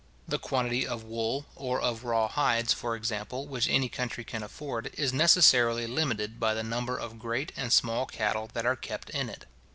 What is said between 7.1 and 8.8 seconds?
great and small cattle that are